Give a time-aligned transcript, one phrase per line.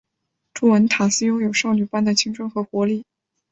[0.51, 3.05] 朱文塔斯拥有少女般的青春和活力。